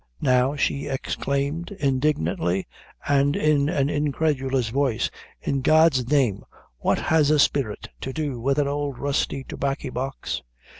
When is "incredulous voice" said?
3.87-5.11